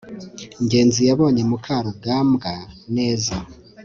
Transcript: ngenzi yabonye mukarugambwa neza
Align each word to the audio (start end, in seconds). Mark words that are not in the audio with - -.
ngenzi 0.63 1.01
yabonye 1.09 1.41
mukarugambwa 1.49 2.53
neza 2.95 3.35